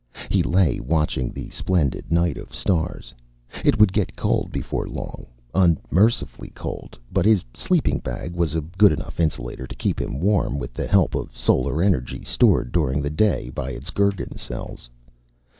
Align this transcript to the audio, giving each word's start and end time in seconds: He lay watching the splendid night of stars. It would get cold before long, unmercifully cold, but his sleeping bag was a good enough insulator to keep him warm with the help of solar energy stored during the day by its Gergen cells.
He 0.31 0.41
lay 0.41 0.79
watching 0.79 1.29
the 1.31 1.51
splendid 1.51 2.11
night 2.11 2.35
of 2.35 2.55
stars. 2.55 3.13
It 3.63 3.79
would 3.79 3.93
get 3.93 4.15
cold 4.15 4.51
before 4.51 4.87
long, 4.87 5.27
unmercifully 5.53 6.49
cold, 6.55 6.97
but 7.13 7.23
his 7.23 7.43
sleeping 7.53 7.99
bag 7.99 8.33
was 8.33 8.55
a 8.55 8.61
good 8.61 8.91
enough 8.91 9.19
insulator 9.19 9.67
to 9.67 9.75
keep 9.75 10.01
him 10.01 10.19
warm 10.19 10.57
with 10.57 10.73
the 10.73 10.87
help 10.87 11.13
of 11.13 11.37
solar 11.37 11.83
energy 11.83 12.23
stored 12.23 12.71
during 12.71 13.03
the 13.03 13.11
day 13.11 13.51
by 13.51 13.69
its 13.69 13.91
Gergen 13.91 14.39
cells. 14.39 14.89